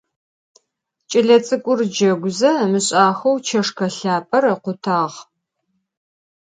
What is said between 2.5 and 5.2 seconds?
ımış'axeu çeşşke lhap'er ıkhutağ.